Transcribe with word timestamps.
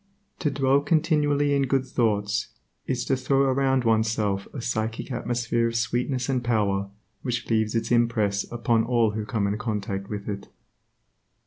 To 0.39 0.49
dwell 0.49 0.79
continually 0.79 1.53
in 1.55 1.67
good 1.67 1.85
thoughts, 1.85 2.47
is 2.87 3.05
to 3.05 3.15
throw 3.15 3.41
around 3.43 3.83
oneself 3.83 4.47
a 4.51 4.59
psychic 4.59 5.11
atmosphere 5.11 5.67
of 5.67 5.75
sweetness 5.75 6.27
and 6.27 6.43
power 6.43 6.89
which 7.21 7.47
leaves 7.51 7.75
its 7.75 7.91
impress 7.91 8.43
upon 8.51 8.83
all 8.83 9.11
who 9.11 9.27
come 9.27 9.45
in 9.45 9.59
contact 9.59 10.09
with 10.09 10.27
it. 10.27 10.47